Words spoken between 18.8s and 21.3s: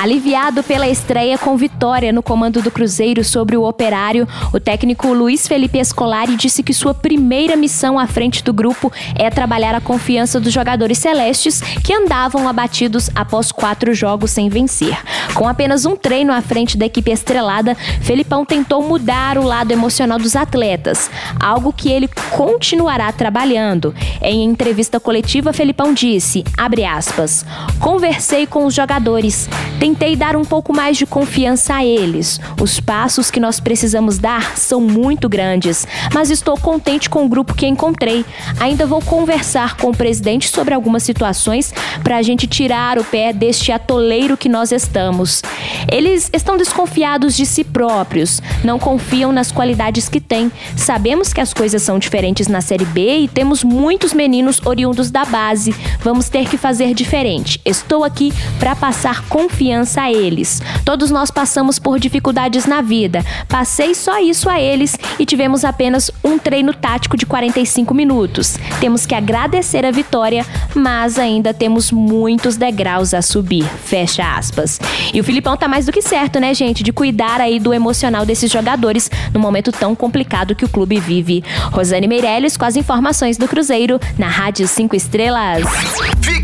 mudar o lado emocional dos atletas,